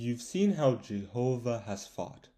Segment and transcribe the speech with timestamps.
[0.00, 2.28] You've seen how Jehovah has fought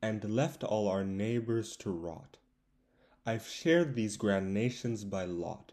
[0.00, 2.38] and left all our neighbors to rot.
[3.26, 5.72] I've shared these grand nations by lot.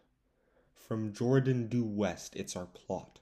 [0.73, 3.19] From Jordan due west it's our plot.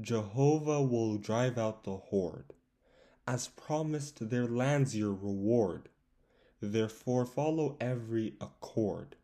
[0.00, 2.54] Jehovah will drive out the horde.
[3.26, 5.88] As promised, their land's your reward.
[6.60, 9.16] Therefore follow every accord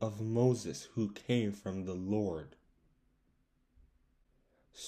[0.00, 2.56] of Moses who came from the Lord.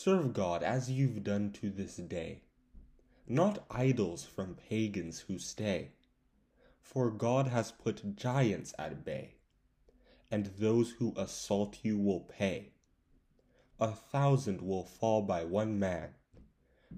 [0.03, 2.41] Serve God as you've done to this day,
[3.29, 5.91] not idols from pagans who stay,
[6.81, 9.35] for God has put giants at bay,
[10.31, 12.73] and those who assault you will pay.
[13.79, 16.15] A thousand will fall by one man,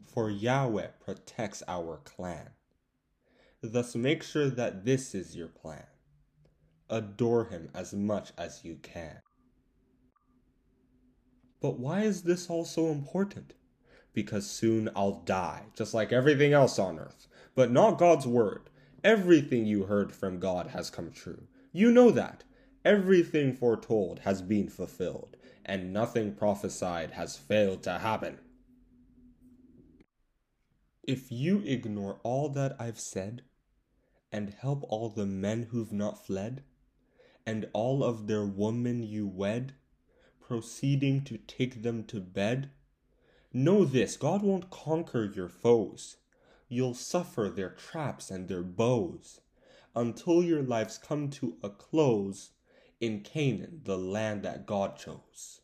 [0.06, 2.50] for Yahweh protects our clan.
[3.62, 5.86] Thus make sure that this is your plan.
[6.88, 9.22] Adore him as much as you can.
[11.62, 13.54] But why is this all so important?
[14.12, 17.28] Because soon I'll die, just like everything else on earth.
[17.54, 18.68] But not God's word.
[19.04, 21.46] Everything you heard from God has come true.
[21.72, 22.42] You know that.
[22.84, 28.40] Everything foretold has been fulfilled, and nothing prophesied has failed to happen.
[31.04, 33.42] If you ignore all that I've said,
[34.32, 36.64] and help all the men who've not fled,
[37.46, 39.74] and all of their women you wed,
[40.52, 42.68] proceeding to take them to bed,
[43.54, 46.18] know this God won't conquer your foes.
[46.68, 49.40] You'll suffer their traps and their bows
[49.96, 52.50] until your lives come to a close
[53.00, 55.62] in Canaan, the land that God chose.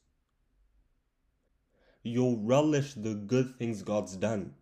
[2.02, 4.54] You'll relish the good things God's done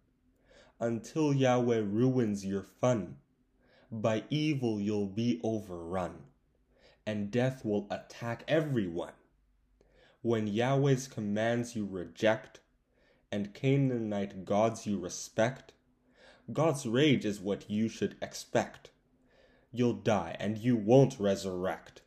[0.81, 3.19] until Yahweh ruins your fun.
[3.93, 6.17] By evil you'll be overrun,
[7.07, 9.13] and death will attack everyone.
[10.27, 12.59] When Yahweh's commands you reject,
[13.31, 15.73] and Canaanite gods you respect,
[16.53, 18.91] God's rage is what you should expect.
[19.71, 22.03] You'll die and you won't resurrect.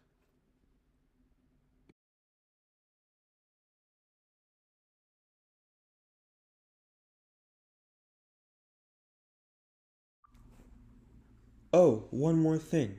[11.71, 12.97] Oh, one more thing.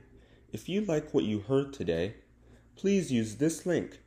[0.51, 2.15] If you like what you heard today,
[2.75, 3.99] please use this link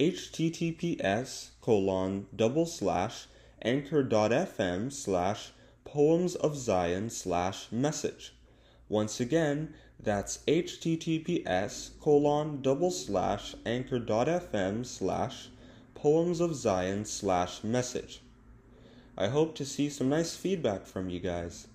[0.00, 3.26] https colon double slash
[3.60, 5.52] anchor.fm slash
[5.84, 8.34] poems of Zion slash message.
[8.88, 15.48] Once again, that's https colon double slash anchor.fm slash
[15.94, 18.22] poems of Zion slash message.
[19.18, 21.68] I hope to see some nice feedback from you guys.